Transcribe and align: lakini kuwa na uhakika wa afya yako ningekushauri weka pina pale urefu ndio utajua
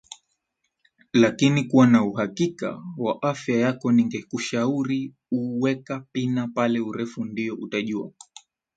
lakini 1.13 1.63
kuwa 1.63 1.87
na 1.87 2.03
uhakika 2.03 2.81
wa 2.97 3.21
afya 3.21 3.57
yako 3.57 3.91
ningekushauri 3.91 5.13
weka 5.31 5.99
pina 6.11 6.47
pale 6.47 6.79
urefu 6.79 7.25
ndio 7.25 7.55
utajua 7.55 8.11